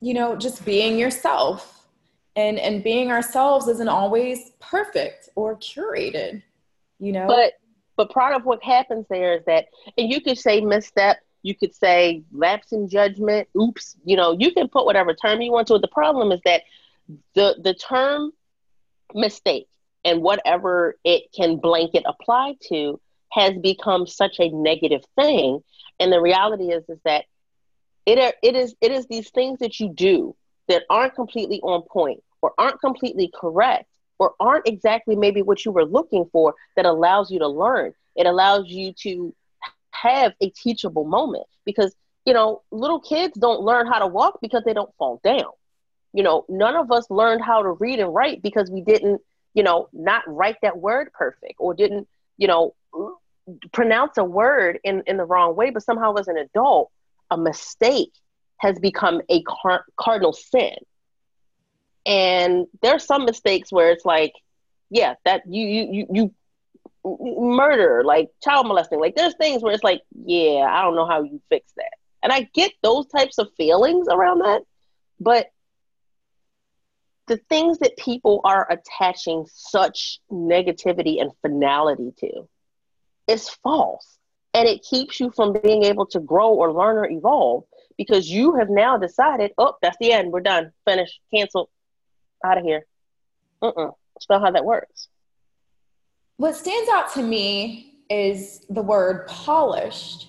you 0.00 0.14
know, 0.14 0.36
just 0.36 0.64
being 0.64 0.98
yourself. 0.98 1.74
And, 2.36 2.56
and 2.60 2.84
being 2.84 3.10
ourselves 3.10 3.66
isn't 3.66 3.88
always 3.88 4.52
perfect 4.60 5.28
or 5.34 5.56
curated, 5.56 6.40
you 7.00 7.10
know? 7.10 7.26
But 7.26 7.54
but 7.96 8.10
part 8.10 8.32
of 8.32 8.44
what 8.44 8.62
happens 8.62 9.06
there 9.10 9.34
is 9.38 9.44
that, 9.46 9.66
and 9.98 10.08
you 10.08 10.20
could 10.20 10.38
say 10.38 10.60
misstep, 10.60 11.18
you 11.48 11.54
could 11.54 11.74
say 11.74 12.22
lapse 12.30 12.72
in 12.72 12.88
judgment, 12.88 13.48
oops, 13.56 13.96
you 14.04 14.16
know, 14.16 14.36
you 14.38 14.52
can 14.52 14.68
put 14.68 14.84
whatever 14.84 15.14
term 15.14 15.40
you 15.40 15.50
want 15.50 15.66
to 15.68 15.74
it. 15.76 15.82
The 15.82 15.88
problem 15.88 16.30
is 16.30 16.40
that 16.44 16.62
the 17.34 17.56
the 17.62 17.72
term 17.72 18.32
mistake 19.14 19.66
and 20.04 20.22
whatever 20.22 20.96
it 21.04 21.32
can 21.34 21.56
blanket 21.56 22.04
apply 22.06 22.56
to 22.68 23.00
has 23.32 23.56
become 23.56 24.06
such 24.06 24.38
a 24.40 24.50
negative 24.50 25.02
thing. 25.16 25.62
And 25.98 26.12
the 26.12 26.20
reality 26.20 26.70
is 26.70 26.84
is 26.88 26.98
that 27.06 27.24
it 28.04 28.18
are, 28.18 28.34
it 28.42 28.54
is 28.54 28.74
it 28.82 28.92
is 28.92 29.06
these 29.06 29.30
things 29.30 29.58
that 29.60 29.80
you 29.80 29.88
do 29.88 30.36
that 30.68 30.82
aren't 30.90 31.14
completely 31.14 31.60
on 31.62 31.80
point 31.82 32.22
or 32.42 32.52
aren't 32.58 32.80
completely 32.80 33.32
correct 33.34 33.88
or 34.18 34.34
aren't 34.38 34.68
exactly 34.68 35.16
maybe 35.16 35.40
what 35.40 35.64
you 35.64 35.72
were 35.72 35.86
looking 35.86 36.28
for 36.30 36.54
that 36.76 36.84
allows 36.84 37.30
you 37.30 37.38
to 37.38 37.48
learn. 37.48 37.94
It 38.16 38.26
allows 38.26 38.66
you 38.68 38.92
to 39.04 39.34
have 40.02 40.32
a 40.40 40.50
teachable 40.50 41.04
moment 41.04 41.46
because 41.64 41.94
you 42.24 42.32
know 42.34 42.62
little 42.70 43.00
kids 43.00 43.38
don't 43.38 43.60
learn 43.60 43.86
how 43.86 43.98
to 43.98 44.06
walk 44.06 44.38
because 44.40 44.62
they 44.64 44.74
don't 44.74 44.94
fall 44.98 45.20
down. 45.24 45.50
You 46.12 46.22
know 46.22 46.44
none 46.48 46.76
of 46.76 46.90
us 46.90 47.10
learned 47.10 47.42
how 47.42 47.62
to 47.62 47.70
read 47.72 47.98
and 48.00 48.14
write 48.14 48.42
because 48.42 48.70
we 48.70 48.80
didn't 48.82 49.20
you 49.54 49.62
know 49.62 49.88
not 49.92 50.22
write 50.26 50.56
that 50.62 50.78
word 50.78 51.12
perfect 51.12 51.54
or 51.58 51.74
didn't 51.74 52.08
you 52.36 52.48
know 52.48 52.74
pronounce 53.72 54.16
a 54.18 54.24
word 54.24 54.78
in 54.84 55.02
in 55.06 55.16
the 55.16 55.24
wrong 55.24 55.56
way. 55.56 55.70
But 55.70 55.82
somehow 55.82 56.14
as 56.14 56.28
an 56.28 56.36
adult 56.36 56.90
a 57.30 57.36
mistake 57.36 58.12
has 58.58 58.78
become 58.78 59.20
a 59.28 59.42
car- 59.42 59.84
cardinal 59.96 60.32
sin. 60.32 60.74
And 62.06 62.66
there's 62.82 63.04
some 63.04 63.24
mistakes 63.24 63.72
where 63.72 63.90
it's 63.90 64.04
like 64.04 64.32
yeah 64.90 65.14
that 65.24 65.42
you 65.46 65.66
you 65.66 66.06
you 66.12 66.34
murder, 67.04 68.02
like 68.04 68.28
child 68.42 68.66
molesting. 68.66 69.00
Like 69.00 69.16
there's 69.16 69.36
things 69.36 69.62
where 69.62 69.72
it's 69.72 69.84
like, 69.84 70.02
yeah, 70.24 70.66
I 70.68 70.82
don't 70.82 70.96
know 70.96 71.06
how 71.06 71.22
you 71.22 71.40
fix 71.48 71.70
that. 71.76 71.92
And 72.22 72.32
I 72.32 72.48
get 72.54 72.72
those 72.82 73.06
types 73.06 73.38
of 73.38 73.48
feelings 73.56 74.08
around 74.10 74.40
that, 74.40 74.62
but 75.20 75.46
the 77.28 77.36
things 77.48 77.78
that 77.78 77.96
people 77.96 78.40
are 78.44 78.66
attaching 78.70 79.46
such 79.52 80.18
negativity 80.30 81.20
and 81.20 81.30
finality 81.42 82.12
to 82.18 82.48
is 83.28 83.48
false. 83.48 84.18
And 84.54 84.66
it 84.66 84.82
keeps 84.82 85.20
you 85.20 85.30
from 85.36 85.54
being 85.62 85.84
able 85.84 86.06
to 86.06 86.20
grow 86.20 86.54
or 86.54 86.72
learn 86.72 86.96
or 86.96 87.08
evolve 87.08 87.64
because 87.98 88.28
you 88.28 88.56
have 88.56 88.70
now 88.70 88.96
decided, 88.96 89.52
oh, 89.58 89.74
that's 89.82 89.98
the 90.00 90.12
end. 90.12 90.32
We're 90.32 90.40
done. 90.40 90.72
Finish. 90.86 91.20
Cancel. 91.32 91.68
Out 92.44 92.58
of 92.58 92.64
here. 92.64 92.86
Uh-uh. 93.60 93.90
That's 94.14 94.28
not 94.30 94.40
how 94.40 94.50
that 94.52 94.64
works. 94.64 95.08
What 96.38 96.56
stands 96.56 96.88
out 96.90 97.12
to 97.14 97.22
me 97.22 97.98
is 98.08 98.64
the 98.70 98.80
word 98.82 99.26
polished. 99.26 100.28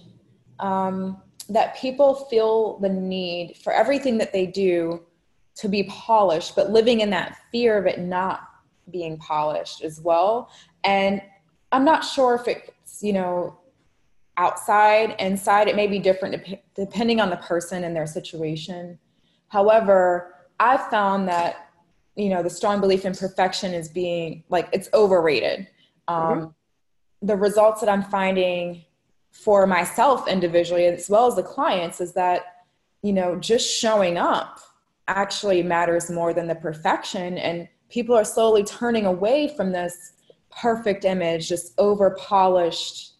Um, 0.59 1.21
that 1.49 1.75
people 1.77 2.13
feel 2.29 2.77
the 2.79 2.89
need 2.89 3.55
for 3.57 3.73
everything 3.73 4.17
that 4.19 4.31
they 4.31 4.45
do 4.45 5.03
to 5.55 5.67
be 5.67 5.83
polished, 5.83 6.55
but 6.55 6.71
living 6.71 7.01
in 7.01 7.09
that 7.09 7.37
fear 7.51 7.77
of 7.77 7.85
it 7.85 7.99
not 7.99 8.41
being 8.91 9.17
polished 9.17 9.83
as 9.83 9.99
well. 9.99 10.51
And 10.83 11.21
I'm 11.71 11.85
not 11.85 12.03
sure 12.03 12.35
if 12.35 12.47
it's, 12.47 13.01
you 13.01 13.13
know, 13.13 13.59
outside, 14.37 15.15
inside, 15.19 15.67
it 15.67 15.75
may 15.75 15.87
be 15.87 15.99
different 15.99 16.45
dep- 16.45 16.63
depending 16.75 17.19
on 17.19 17.29
the 17.29 17.37
person 17.37 17.83
and 17.83 17.95
their 17.95 18.07
situation. 18.07 18.97
However, 19.47 20.35
I've 20.59 20.87
found 20.87 21.27
that, 21.27 21.71
you 22.15 22.29
know, 22.29 22.43
the 22.43 22.49
strong 22.49 22.79
belief 22.79 23.05
in 23.05 23.13
perfection 23.13 23.73
is 23.73 23.89
being 23.89 24.43
like 24.49 24.69
it's 24.71 24.89
overrated. 24.93 25.67
Mm-hmm. 26.09 26.41
Um, 26.41 26.55
the 27.21 27.35
results 27.35 27.81
that 27.81 27.89
I'm 27.89 28.03
finding 28.03 28.85
for 29.31 29.67
myself 29.67 30.27
individually 30.27 30.85
as 30.85 31.09
well 31.09 31.27
as 31.27 31.35
the 31.35 31.43
clients 31.43 32.01
is 32.01 32.13
that 32.13 32.63
you 33.03 33.13
know 33.13 33.35
just 33.35 33.69
showing 33.69 34.17
up 34.17 34.59
actually 35.09 35.63
matters 35.63 36.09
more 36.09 36.33
than 36.33 36.47
the 36.47 36.55
perfection. 36.55 37.37
And 37.37 37.67
people 37.89 38.15
are 38.15 38.23
slowly 38.23 38.63
turning 38.63 39.05
away 39.05 39.51
from 39.57 39.71
this 39.71 40.13
perfect 40.51 41.03
image 41.03 41.49
this 41.49 41.73
over 41.77 42.11
polished 42.11 43.13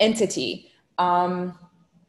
entity. 0.00 0.70
Um, 0.98 1.58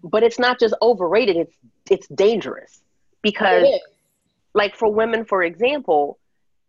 but 0.03 0.23
it's 0.23 0.39
not 0.39 0.59
just 0.59 0.73
overrated 0.81 1.37
it's 1.37 1.55
it's 1.89 2.07
dangerous. 2.09 2.81
Because 3.21 3.65
like 4.53 4.75
for 4.75 4.91
women 4.91 5.25
for 5.25 5.43
example 5.43 6.19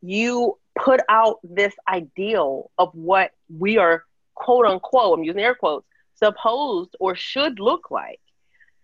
you 0.00 0.58
put 0.82 1.00
out 1.08 1.38
this 1.42 1.74
ideal 1.88 2.70
of 2.78 2.94
what 2.94 3.32
we 3.58 3.78
are 3.78 4.04
quote 4.34 4.66
unquote 4.66 5.18
i'm 5.18 5.24
using 5.24 5.42
air 5.42 5.54
quotes 5.54 5.84
supposed 6.18 6.96
or 7.00 7.14
should 7.14 7.60
look 7.60 7.90
like. 7.90 8.20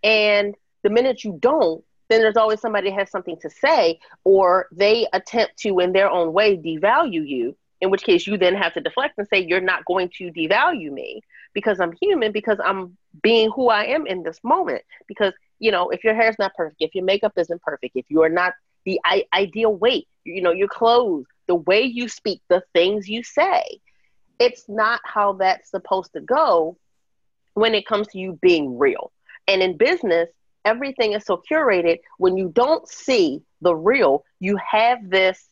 And 0.03 0.55
the 0.83 0.89
minute 0.89 1.23
you 1.23 1.37
don't, 1.39 1.83
then 2.09 2.21
there's 2.21 2.37
always 2.37 2.61
somebody 2.61 2.91
has 2.91 3.09
something 3.09 3.37
to 3.41 3.49
say, 3.49 3.99
or 4.23 4.67
they 4.71 5.07
attempt 5.11 5.57
to, 5.57 5.79
in 5.79 5.91
their 5.91 6.09
own 6.09 6.33
way, 6.33 6.55
devalue 6.55 7.27
you, 7.27 7.57
in 7.81 7.89
which 7.89 8.03
case 8.03 8.27
you 8.27 8.37
then 8.37 8.55
have 8.55 8.73
to 8.75 8.81
deflect 8.81 9.15
and 9.17 9.27
say, 9.27 9.39
You're 9.39 9.59
not 9.59 9.85
going 9.85 10.09
to 10.17 10.31
devalue 10.31 10.91
me 10.91 11.21
because 11.53 11.79
I'm 11.79 11.93
human, 11.99 12.31
because 12.31 12.59
I'm 12.63 12.95
being 13.23 13.49
who 13.55 13.69
I 13.69 13.85
am 13.85 14.05
in 14.05 14.21
this 14.21 14.39
moment. 14.43 14.83
Because, 15.07 15.33
you 15.57 15.71
know, 15.71 15.89
if 15.89 16.03
your 16.03 16.13
hair 16.13 16.29
is 16.29 16.37
not 16.37 16.53
perfect, 16.53 16.77
if 16.79 16.93
your 16.93 17.03
makeup 17.03 17.33
isn't 17.37 17.61
perfect, 17.63 17.95
if 17.95 18.05
you 18.09 18.21
are 18.21 18.29
not 18.29 18.53
the 18.85 18.99
I- 19.03 19.25
ideal 19.33 19.75
weight, 19.75 20.07
you 20.25 20.43
know, 20.43 20.51
your 20.51 20.67
clothes, 20.67 21.25
the 21.47 21.55
way 21.55 21.83
you 21.83 22.07
speak, 22.07 22.41
the 22.49 22.63
things 22.73 23.07
you 23.07 23.23
say, 23.23 23.63
it's 24.39 24.65
not 24.67 25.01
how 25.03 25.33
that's 25.33 25.71
supposed 25.71 26.13
to 26.13 26.21
go 26.21 26.77
when 27.53 27.73
it 27.73 27.87
comes 27.87 28.07
to 28.09 28.19
you 28.19 28.37
being 28.41 28.77
real. 28.77 29.11
And 29.47 29.61
in 29.61 29.77
business, 29.77 30.29
everything 30.65 31.13
is 31.13 31.25
so 31.25 31.41
curated. 31.49 31.99
When 32.17 32.35
you 32.37 32.49
don't 32.49 32.87
see 32.87 33.43
the 33.61 33.75
real, 33.75 34.23
you 34.39 34.57
have 34.57 35.09
this 35.09 35.47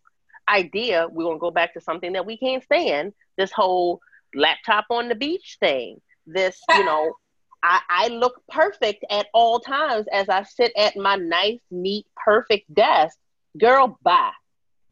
idea. 0.49 1.07
We're 1.09 1.23
going 1.23 1.37
to 1.37 1.41
go 1.41 1.51
back 1.51 1.73
to 1.73 1.81
something 1.81 2.13
that 2.13 2.25
we 2.25 2.37
can't 2.37 2.63
stand 2.63 3.13
this 3.37 3.51
whole 3.51 3.99
laptop 4.35 4.85
on 4.89 5.09
the 5.09 5.15
beach 5.15 5.57
thing. 5.59 6.01
This, 6.25 6.59
you 6.75 6.83
know, 6.85 7.13
I, 7.61 7.79
I 7.89 8.07
look 8.09 8.41
perfect 8.49 9.05
at 9.09 9.27
all 9.33 9.59
times 9.59 10.07
as 10.11 10.27
I 10.27 10.43
sit 10.43 10.73
at 10.77 10.97
my 10.97 11.15
nice, 11.15 11.61
neat, 11.71 12.05
perfect 12.17 12.73
desk. 12.73 13.17
Girl, 13.57 13.97
bye. 14.03 14.31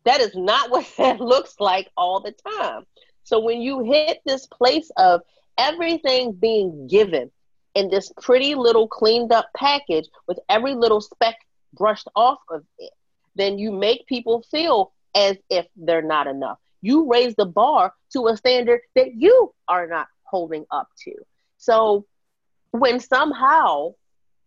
That 0.03 0.22
is 0.22 0.36
not 0.36 0.70
what 0.72 0.88
that 0.98 1.20
looks 1.20 1.55
like 1.60 1.89
all 1.98 2.20
the 2.20 2.34
time. 2.58 2.86
So 3.24 3.39
when 3.39 3.62
you 3.62 3.84
hit 3.84 4.20
this 4.25 4.48
place 4.48 4.91
of 4.98 5.22
everything 5.58 6.34
being 6.34 6.88
given 6.88 7.31
in 7.75 7.89
this 7.89 8.12
pretty 8.22 8.55
little 8.55 8.88
cleaned 8.88 9.31
up 9.31 9.48
package 9.55 10.08
with 10.27 10.39
every 10.50 10.75
little 10.75 11.01
speck 11.01 11.38
brushed 11.74 12.08
off 12.15 12.39
of 12.50 12.63
it, 12.79 12.91
then 13.36 13.58
you 13.58 13.72
make 13.72 14.05
people 14.08 14.43
feel 14.51 14.91
as 15.15 15.38
if 15.50 15.65
they're 15.75 16.01
not 16.01 16.27
enough. 16.27 16.58
You 16.81 17.10
raise 17.10 17.36
the 17.36 17.46
bar 17.46 17.93
to 18.13 18.27
a 18.27 18.36
standard 18.36 18.81
that 18.96 19.13
you 19.15 19.53
are 19.67 19.88
not 19.88 20.08
holding 20.24 20.65
up 20.72 20.89
to. 21.03 21.13
So 21.58 22.05
when 22.72 23.00
somehow 23.00 23.93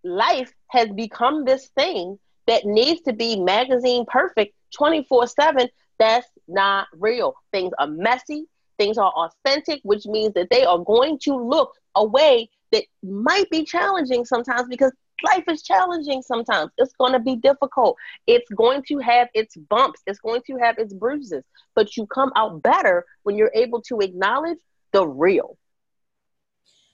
life 0.02 0.52
has 0.68 0.88
become 0.90 1.44
this 1.44 1.68
thing 1.68 2.18
that 2.46 2.64
needs 2.64 3.00
to 3.02 3.12
be 3.12 3.40
magazine 3.40 4.04
perfect 4.06 4.54
24 4.74 5.26
7, 5.26 5.68
that's 5.98 6.28
not 6.48 6.88
real. 6.92 7.34
Things 7.52 7.72
are 7.78 7.86
messy, 7.86 8.46
things 8.78 8.98
are 8.98 9.12
authentic, 9.12 9.80
which 9.82 10.06
means 10.06 10.34
that 10.34 10.50
they 10.50 10.64
are 10.64 10.78
going 10.78 11.18
to 11.20 11.34
look 11.36 11.72
a 11.96 12.04
way 12.04 12.48
that 12.72 12.84
might 13.02 13.48
be 13.50 13.64
challenging 13.64 14.24
sometimes 14.24 14.68
because 14.68 14.92
life 15.24 15.44
is 15.48 15.62
challenging 15.62 16.22
sometimes. 16.22 16.70
It's 16.78 16.94
going 16.94 17.12
to 17.12 17.20
be 17.20 17.36
difficult. 17.36 17.96
It's 18.26 18.50
going 18.50 18.82
to 18.88 18.98
have 18.98 19.28
its 19.34 19.56
bumps, 19.56 20.02
it's 20.06 20.20
going 20.20 20.42
to 20.46 20.56
have 20.56 20.78
its 20.78 20.92
bruises, 20.92 21.44
but 21.74 21.96
you 21.96 22.06
come 22.06 22.32
out 22.36 22.62
better 22.62 23.04
when 23.22 23.36
you're 23.36 23.52
able 23.54 23.80
to 23.82 24.00
acknowledge 24.00 24.58
the 24.92 25.06
real. 25.06 25.56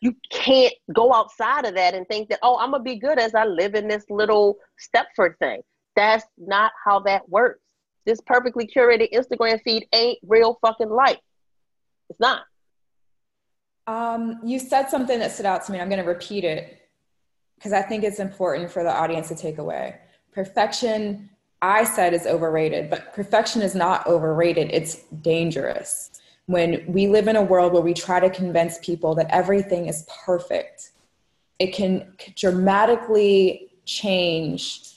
You 0.01 0.17
can't 0.31 0.73
go 0.95 1.13
outside 1.13 1.67
of 1.67 1.75
that 1.75 1.95
and 1.95 2.09
think 2.09 2.31
that, 2.31 2.39
oh, 2.43 2.59
I'm 2.59 2.71
going 2.71 2.81
to 2.81 2.91
be 2.91 2.99
good 2.99 3.19
as 3.19 3.35
I 3.35 3.45
live 3.45 3.75
in 3.75 3.87
this 3.87 4.05
little 4.09 4.57
Stepford 4.79 5.37
thing. 5.39 5.61
That's 5.95 6.25
not 6.39 6.73
how 6.83 7.01
that 7.01 7.29
works. 7.29 7.61
This 8.11 8.21
perfectly 8.27 8.67
curated 8.67 9.13
Instagram 9.13 9.63
feed 9.63 9.87
ain't 9.93 10.19
real 10.27 10.59
fucking 10.63 10.91
life. 10.91 11.21
It's 12.09 12.19
not. 12.19 12.43
Um, 13.87 14.41
you 14.45 14.59
said 14.59 14.91
something 14.91 15.21
that 15.21 15.31
stood 15.31 15.47
out 15.47 15.65
to 15.67 15.71
me. 15.71 15.79
I'm 15.79 15.89
going 15.89 16.03
to 16.03 16.09
repeat 16.09 16.43
it 16.43 16.91
because 17.55 17.73
I 17.73 17.83
think 17.83 18.03
it's 18.03 18.19
important 18.19 18.69
for 18.69 18.83
the 18.83 18.91
audience 18.91 19.29
to 19.29 19.37
take 19.37 19.59
away. 19.59 20.01
Perfection, 20.33 21.31
I 21.63 21.85
said, 21.85 22.13
is 22.13 22.27
overrated, 22.27 22.91
but 22.91 23.15
perfection 23.15 23.63
is 23.63 23.77
not 23.77 24.09
overrated. 24.09 24.73
It's 24.73 25.05
dangerous. 25.23 26.11
When 26.47 26.85
we 26.89 27.07
live 27.07 27.29
in 27.29 27.37
a 27.37 27.43
world 27.43 27.73
where 27.73 27.81
we 27.81 27.95
try 27.95 28.19
to 28.19 28.29
convince 28.29 28.79
people 28.79 29.15
that 29.15 29.29
everything 29.31 29.87
is 29.87 30.05
perfect, 30.25 30.91
it 31.61 31.69
can 31.69 32.13
dramatically 32.35 33.71
change 33.85 34.90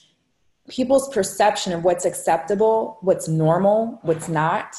people's 0.70 1.10
perception 1.10 1.74
of 1.74 1.84
what's 1.84 2.06
acceptable, 2.06 2.98
what's 3.02 3.28
normal, 3.28 4.00
what's 4.04 4.30
not. 4.30 4.76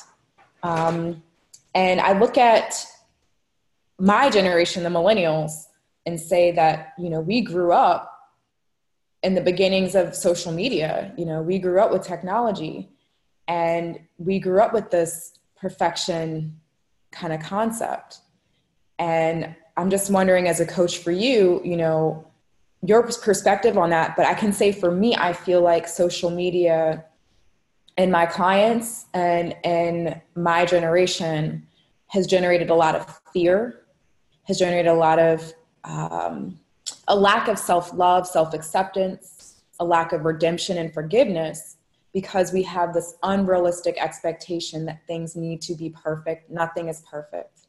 Um, 0.63 1.23
and 1.75 2.01
I 2.01 2.19
look 2.19 2.39
at 2.39 2.87
my 3.99 4.31
generation, 4.31 4.83
the 4.83 4.89
millennials, 4.89 5.67
and 6.07 6.21
say 6.21 6.53
that 6.53 6.93
you 6.99 7.11
know 7.11 7.21
we 7.21 7.41
grew 7.41 7.73
up 7.73 8.11
in 9.23 9.35
the 9.35 9.41
beginnings 9.41 9.95
of 9.95 10.15
social 10.15 10.53
media 10.53 11.13
you 11.17 11.25
know 11.25 11.43
we 11.43 11.59
grew 11.59 11.81
up 11.81 11.91
with 11.91 12.03
technology 12.03 12.91
and 13.49 13.99
we 14.19 14.39
grew 14.39 14.61
up 14.61 14.73
with 14.73 14.91
this 14.91 15.33
perfection 15.57 16.59
kind 17.11 17.33
of 17.33 17.41
concept 17.41 18.19
and 18.99 19.55
i'm 19.77 19.91
just 19.91 20.11
wondering 20.11 20.49
as 20.49 20.61
a 20.61 20.67
coach 20.67 20.99
for 20.99 21.11
you 21.11 21.61
you 21.65 21.77
know 21.77 22.27
your 22.87 23.03
perspective 23.03 23.79
on 23.79 23.91
that 23.91 24.17
but 24.17 24.27
i 24.27 24.35
can 24.35 24.53
say 24.53 24.73
for 24.73 24.91
me 24.91 25.15
i 25.17 25.33
feel 25.33 25.61
like 25.61 25.87
social 25.87 26.31
media 26.31 27.05
and 27.97 28.11
my 28.11 28.27
clients 28.27 29.07
and 29.15 29.55
and 29.65 30.21
my 30.35 30.65
generation 30.65 31.67
has 32.09 32.27
generated 32.27 32.71
a 32.71 32.75
lot 32.75 32.95
of 32.95 33.21
fear 33.33 33.85
has 34.45 34.59
generated 34.59 34.91
a 34.91 34.95
lot 34.95 35.19
of 35.19 35.53
um, 35.85 36.59
a 37.09 37.17
lack 37.17 37.49
of 37.49 37.59
self 37.59 37.93
love, 37.93 38.27
self 38.27 38.55
acceptance, 38.55 39.63
a 39.81 39.85
lack 39.85 40.13
of 40.13 40.25
redemption 40.25 40.79
and 40.79 40.93
forgiveness 40.93 41.77
because 42.13 42.53
we 42.53 42.63
have 42.63 42.95
this 42.95 43.17
unrealistic 43.25 44.01
expectation 44.01 44.85
that 44.85 45.05
things 45.07 45.35
need 45.35 45.61
to 45.61 45.75
be 45.75 45.91
perfect. 45.91 46.49
Nothing 46.49 46.89
is 46.89 47.03
perfect. 47.11 47.67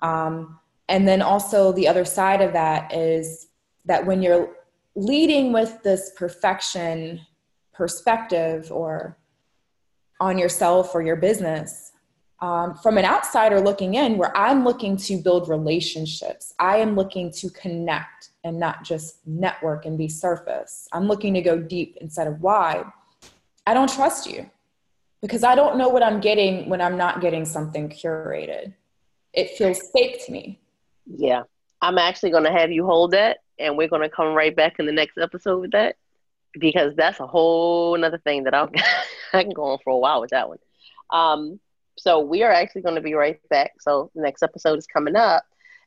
Um, 0.00 0.58
and 0.88 1.06
then 1.06 1.20
also, 1.22 1.72
the 1.72 1.86
other 1.86 2.04
side 2.04 2.40
of 2.40 2.52
that 2.54 2.92
is 2.94 3.48
that 3.84 4.04
when 4.06 4.22
you're 4.22 4.56
leading 4.94 5.52
with 5.52 5.82
this 5.82 6.12
perfection 6.16 7.20
perspective 7.72 8.70
or 8.70 9.18
on 10.20 10.38
yourself 10.38 10.94
or 10.94 11.02
your 11.02 11.16
business, 11.16 11.92
um, 12.40 12.74
from 12.74 12.98
an 12.98 13.04
outsider 13.04 13.60
looking 13.60 13.94
in, 13.94 14.18
where 14.18 14.36
I'm 14.36 14.64
looking 14.64 14.96
to 14.96 15.16
build 15.16 15.48
relationships, 15.48 16.54
I 16.58 16.78
am 16.78 16.96
looking 16.96 17.30
to 17.32 17.48
connect 17.50 18.30
and 18.42 18.58
not 18.58 18.82
just 18.82 19.24
network 19.26 19.86
and 19.86 19.96
be 19.96 20.08
surface. 20.08 20.88
I'm 20.92 21.06
looking 21.06 21.34
to 21.34 21.40
go 21.40 21.58
deep 21.58 21.96
instead 22.00 22.26
of 22.26 22.40
wide. 22.40 22.84
I 23.64 23.74
don't 23.74 23.88
trust 23.88 24.28
you 24.28 24.50
because 25.20 25.44
I 25.44 25.54
don't 25.54 25.78
know 25.78 25.88
what 25.88 26.02
I'm 26.02 26.20
getting 26.20 26.68
when 26.68 26.80
I'm 26.80 26.96
not 26.96 27.20
getting 27.20 27.44
something 27.44 27.88
curated. 27.88 28.74
It 29.32 29.50
feels 29.50 29.80
fake 29.92 30.26
to 30.26 30.32
me. 30.32 30.60
Yeah. 31.06 31.44
I'm 31.80 31.96
actually 31.96 32.30
going 32.30 32.44
to 32.44 32.52
have 32.52 32.72
you 32.72 32.84
hold 32.84 33.12
that 33.12 33.38
and 33.62 33.76
we're 33.76 33.88
to 34.02 34.08
come 34.08 34.34
right 34.34 34.54
back 34.54 34.76
in 34.78 34.86
the 34.86 34.92
next 34.92 35.18
episode 35.18 35.60
with 35.60 35.72
that 35.72 35.96
because 36.58 36.94
that's 36.96 37.20
a 37.20 37.26
whole 37.26 37.94
another 37.94 38.18
thing 38.18 38.44
that 38.44 38.54
I'll, 38.54 38.70
I 39.32 39.42
can 39.42 39.52
go 39.52 39.64
on 39.64 39.78
for 39.82 39.92
a 39.92 39.98
while 39.98 40.20
with 40.20 40.30
that 40.30 40.48
one. 40.48 40.58
Um, 41.10 41.60
so 41.98 42.20
we 42.20 42.42
are 42.42 42.52
actually 42.52 42.82
going 42.82 42.94
to 42.94 43.00
be 43.00 43.14
right 43.14 43.38
back. 43.50 43.72
So 43.80 44.10
next 44.14 44.42
episode 44.42 44.78
is 44.78 44.86
coming 44.86 45.16
up, 45.16 45.44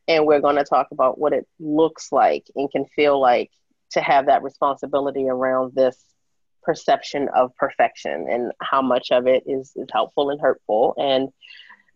and 0.08 0.26
we're 0.26 0.42
going 0.42 0.56
to 0.58 0.64
talk 0.64 0.88
about 0.92 1.18
what 1.18 1.34
it 1.34 1.48
looks 1.60 2.12
like 2.12 2.46
and 2.56 2.72
can 2.72 2.86
feel 2.96 3.20
like 3.20 3.52
to 3.92 4.02
have 4.02 4.28
that 4.28 4.44
responsibility 4.44 5.28
around 5.28 5.74
this 5.76 6.04
perception 6.64 7.30
of 7.36 7.56
perfection 7.56 8.28
and 8.30 8.52
how 8.62 8.82
much 8.82 9.10
of 9.12 9.28
it 9.28 9.44
is, 9.46 9.72
is 9.76 9.88
helpful 9.92 10.30
and 10.30 10.42
hurtful. 10.42 10.96
And 10.98 11.30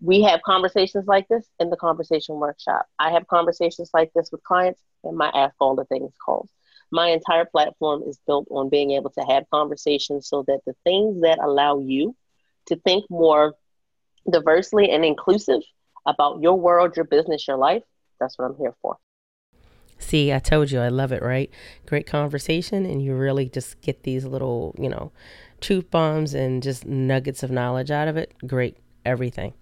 we 0.02 0.22
have 0.24 0.42
conversations 0.44 1.06
like 1.08 1.28
this 1.28 1.46
in 1.60 1.70
the 1.70 1.76
conversation 1.76 2.36
workshop. 2.36 2.86
I 2.98 3.12
have 3.12 3.28
conversations 3.28 3.90
like 3.94 4.12
this 4.16 4.32
with 4.32 4.44
clients 4.44 4.80
in 5.04 5.16
my 5.16 5.30
Ask 5.34 5.56
All 5.60 5.76
the 5.76 5.86
Things 5.86 6.14
calls. 6.24 6.50
My 6.92 7.10
entire 7.10 7.46
platform 7.46 8.04
is 8.08 8.20
built 8.26 8.48
on 8.50 8.70
being 8.70 8.92
able 8.92 9.12
to 9.12 9.22
have 9.22 9.44
conversations 9.52 10.28
so 10.28 10.44
that 10.48 10.62
the 10.66 10.76
things 10.84 11.22
that 11.22 11.40
allow 11.40 11.80
you 11.80 12.16
to 12.68 12.76
think 12.78 13.06
more 13.10 13.54
diversely 14.30 14.90
and 14.90 15.06
inclusive 15.06 15.62
about 16.06 16.42
your 16.42 16.58
world, 16.60 16.96
your 16.96 17.06
business, 17.06 17.48
your 17.48 17.58
life, 17.58 17.84
that's 18.20 18.38
what 18.38 18.46
I'm 18.46 18.58
here 18.58 18.76
for. 18.82 18.98
See, 20.00 20.32
I 20.32 20.40
told 20.40 20.72
you 20.72 20.80
I 20.80 20.88
love 20.88 21.12
it, 21.12 21.22
right? 21.22 21.52
Great 21.86 22.08
conversation, 22.08 22.86
and 22.86 23.04
you 23.04 23.14
really 23.14 23.50
just 23.50 23.82
get 23.82 24.04
these 24.04 24.26
little, 24.26 24.74
you 24.80 24.88
know, 24.90 25.12
truth 25.60 25.92
bombs 25.92 26.34
and 26.34 26.64
just 26.64 26.86
nuggets 26.86 27.44
of 27.44 27.52
knowledge 27.52 27.92
out 27.92 28.08
of 28.08 28.16
it. 28.16 28.34
Great, 28.48 28.78
everything. 29.06 29.54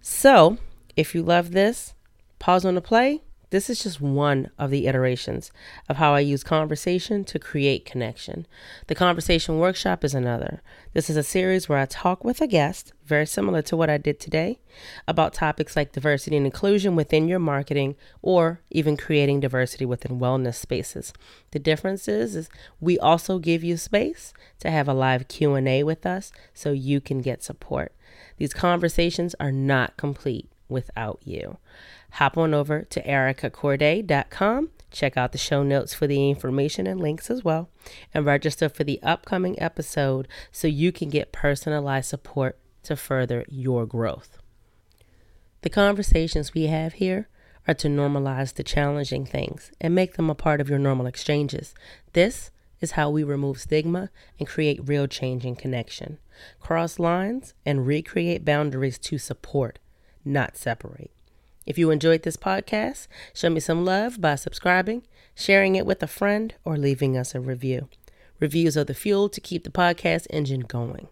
So, 0.00 0.58
if 0.96 1.14
you 1.14 1.22
love 1.22 1.52
this, 1.52 1.94
pause 2.38 2.64
on 2.64 2.74
the 2.74 2.80
play, 2.80 3.22
This 3.52 3.68
is 3.68 3.82
just 3.82 4.00
one 4.00 4.50
of 4.58 4.70
the 4.70 4.86
iterations 4.86 5.52
of 5.86 5.98
how 5.98 6.14
I 6.14 6.20
use 6.20 6.42
conversation 6.42 7.22
to 7.26 7.38
create 7.38 7.84
connection. 7.84 8.46
The 8.86 8.94
Conversation 8.94 9.58
Workshop 9.58 10.04
is 10.04 10.14
another. 10.14 10.62
This 10.94 11.10
is 11.10 11.18
a 11.18 11.22
series 11.22 11.68
where 11.68 11.76
I 11.76 11.84
talk 11.84 12.24
with 12.24 12.40
a 12.40 12.46
guest, 12.46 12.94
very 13.04 13.26
similar 13.26 13.60
to 13.60 13.76
what 13.76 13.90
I 13.90 13.98
did 13.98 14.18
today, 14.18 14.58
about 15.06 15.34
topics 15.34 15.76
like 15.76 15.92
diversity 15.92 16.38
and 16.38 16.46
inclusion 16.46 16.96
within 16.96 17.28
your 17.28 17.40
marketing 17.40 17.94
or 18.22 18.62
even 18.70 18.96
creating 18.96 19.40
diversity 19.40 19.84
within 19.84 20.18
wellness 20.18 20.54
spaces. 20.54 21.12
The 21.50 21.58
difference 21.58 22.08
is, 22.08 22.34
is 22.34 22.48
we 22.80 22.98
also 22.98 23.38
give 23.38 23.62
you 23.62 23.76
space 23.76 24.32
to 24.60 24.70
have 24.70 24.88
a 24.88 24.94
live 24.94 25.28
Q&A 25.28 25.82
with 25.82 26.06
us 26.06 26.32
so 26.54 26.72
you 26.72 27.02
can 27.02 27.20
get 27.20 27.42
support. 27.42 27.92
These 28.42 28.54
conversations 28.54 29.36
are 29.38 29.52
not 29.52 29.96
complete 29.96 30.50
without 30.68 31.20
you 31.22 31.58
hop 32.14 32.36
on 32.36 32.52
over 32.52 32.82
to 32.82 33.00
ericacourdae.com. 33.00 34.70
Check 34.90 35.16
out 35.16 35.30
the 35.30 35.38
show 35.38 35.62
notes 35.62 35.94
for 35.94 36.08
the 36.08 36.28
information 36.28 36.88
and 36.88 37.00
links 37.00 37.30
as 37.30 37.44
well, 37.44 37.70
and 38.12 38.26
register 38.26 38.68
for 38.68 38.82
the 38.82 39.00
upcoming 39.00 39.62
episode 39.62 40.26
so 40.50 40.66
you 40.66 40.90
can 40.90 41.08
get 41.08 41.30
personalized 41.30 42.08
support 42.08 42.58
to 42.82 42.96
further 42.96 43.44
your 43.48 43.86
growth. 43.86 44.38
The 45.60 45.70
conversations 45.70 46.52
we 46.52 46.66
have 46.66 46.94
here 46.94 47.28
are 47.68 47.74
to 47.74 47.86
normalize 47.86 48.54
the 48.54 48.64
challenging 48.64 49.24
things 49.24 49.70
and 49.80 49.94
make 49.94 50.14
them 50.14 50.28
a 50.28 50.34
part 50.34 50.60
of 50.60 50.68
your 50.68 50.80
normal 50.80 51.06
exchanges. 51.06 51.74
This 52.12 52.50
is 52.82 52.92
how 52.92 53.08
we 53.08 53.22
remove 53.22 53.60
stigma 53.60 54.10
and 54.38 54.48
create 54.48 54.86
real 54.86 55.06
change 55.06 55.44
and 55.44 55.58
connection. 55.58 56.18
Cross 56.60 56.98
lines 56.98 57.54
and 57.64 57.86
recreate 57.86 58.44
boundaries 58.44 58.98
to 58.98 59.18
support, 59.18 59.78
not 60.24 60.56
separate. 60.56 61.10
If 61.64 61.78
you 61.78 61.90
enjoyed 61.90 62.22
this 62.22 62.36
podcast, 62.36 63.06
show 63.32 63.48
me 63.48 63.60
some 63.60 63.84
love 63.84 64.20
by 64.20 64.34
subscribing, 64.34 65.06
sharing 65.34 65.76
it 65.76 65.86
with 65.86 66.02
a 66.02 66.08
friend, 66.08 66.54
or 66.64 66.76
leaving 66.76 67.16
us 67.16 67.34
a 67.34 67.40
review. 67.40 67.88
Reviews 68.40 68.76
are 68.76 68.84
the 68.84 68.94
fuel 68.94 69.28
to 69.28 69.40
keep 69.40 69.62
the 69.62 69.70
podcast 69.70 70.26
engine 70.30 70.62
going. 70.62 71.06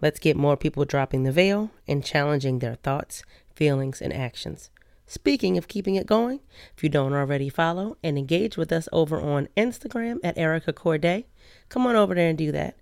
Let's 0.00 0.20
get 0.20 0.36
more 0.36 0.56
people 0.56 0.84
dropping 0.84 1.24
the 1.24 1.32
veil 1.32 1.72
and 1.88 2.04
challenging 2.04 2.60
their 2.60 2.76
thoughts, 2.76 3.24
feelings, 3.56 4.00
and 4.00 4.12
actions. 4.12 4.70
Speaking 5.10 5.56
of 5.56 5.68
keeping 5.68 5.94
it 5.94 6.06
going, 6.06 6.40
if 6.76 6.84
you 6.84 6.90
don't 6.90 7.14
already 7.14 7.48
follow 7.48 7.96
and 8.04 8.18
engage 8.18 8.58
with 8.58 8.70
us 8.70 8.90
over 8.92 9.18
on 9.18 9.48
Instagram 9.56 10.18
at 10.22 10.36
Erica 10.36 10.70
Courdae, 10.70 11.24
come 11.70 11.86
on 11.86 11.96
over 11.96 12.14
there 12.14 12.28
and 12.28 12.36
do 12.36 12.52
that. 12.52 12.76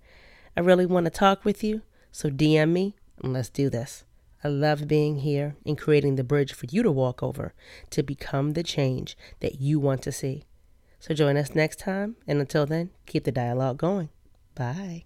I 0.55 0.59
really 0.59 0.85
want 0.85 1.05
to 1.05 1.09
talk 1.09 1.45
with 1.45 1.63
you, 1.63 1.83
so 2.11 2.29
DM 2.29 2.73
me 2.73 2.95
and 3.23 3.31
let's 3.31 3.49
do 3.49 3.69
this. 3.69 4.03
I 4.43 4.49
love 4.49 4.89
being 4.89 5.19
here 5.19 5.55
and 5.65 5.77
creating 5.77 6.15
the 6.15 6.23
bridge 6.25 6.51
for 6.53 6.65
you 6.69 6.83
to 6.83 6.91
walk 6.91 7.23
over 7.23 7.53
to 7.91 8.03
become 8.03 8.51
the 8.51 8.63
change 8.63 9.17
that 9.39 9.61
you 9.61 9.79
want 9.79 10.01
to 10.03 10.11
see. 10.11 10.43
So 10.99 11.13
join 11.13 11.37
us 11.37 11.55
next 11.55 11.79
time, 11.79 12.17
and 12.27 12.41
until 12.41 12.65
then, 12.65 12.89
keep 13.05 13.23
the 13.23 13.31
dialogue 13.31 13.77
going. 13.77 14.09
Bye. 14.53 15.05